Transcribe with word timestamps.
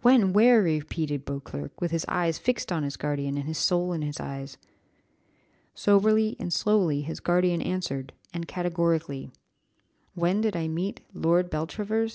"When, 0.00 0.32
where?" 0.32 0.62
repeated 0.62 1.26
Beauclerc, 1.26 1.78
with 1.78 1.90
his 1.90 2.06
eyes 2.08 2.38
fixed 2.38 2.72
on 2.72 2.84
his 2.84 2.96
guardian, 2.96 3.36
and 3.36 3.46
his 3.46 3.58
soul 3.58 3.92
in 3.92 4.00
his 4.00 4.18
eyes. 4.18 4.56
Soberly 5.74 6.36
and 6.40 6.50
slowly 6.50 7.02
his 7.02 7.20
guardian 7.20 7.60
answered, 7.60 8.14
and 8.32 8.48
categorically, 8.48 9.30
"When 10.14 10.40
did 10.40 10.56
I 10.56 10.68
meet 10.68 11.02
Lord 11.12 11.50
Beltravers? 11.50 12.06